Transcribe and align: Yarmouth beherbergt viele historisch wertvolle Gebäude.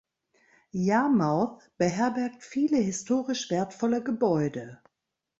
Yarmouth 0.73 1.69
beherbergt 1.77 2.43
viele 2.43 2.77
historisch 2.79 3.51
wertvolle 3.51 4.01
Gebäude. 4.03 4.81